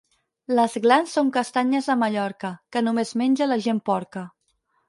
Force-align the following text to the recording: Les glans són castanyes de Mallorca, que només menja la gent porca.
Les 0.59 0.77
glans 0.85 1.13
són 1.17 1.29
castanyes 1.35 1.91
de 1.91 1.97
Mallorca, 2.05 2.53
que 2.77 2.85
només 2.89 3.15
menja 3.23 3.53
la 3.55 3.63
gent 3.67 3.87
porca. 3.93 4.29